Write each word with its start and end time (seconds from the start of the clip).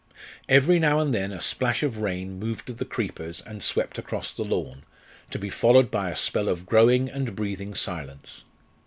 Every 0.49 0.79
now 0.79 0.97
and 0.97 1.13
then 1.13 1.31
a 1.31 1.39
splash 1.39 1.83
of 1.83 1.99
rain 1.99 2.39
moved 2.39 2.65
the 2.79 2.85
creepers 2.85 3.39
and 3.45 3.61
swept 3.61 3.99
across 3.99 4.31
the 4.31 4.41
lawn, 4.43 4.83
to 5.29 5.37
be 5.37 5.51
followed 5.51 5.91
by 5.91 6.09
a 6.09 6.15
spell 6.15 6.49
of 6.49 6.65
growing 6.65 7.07
and 7.07 7.35
breathing 7.35 7.75
silence. 7.75 8.43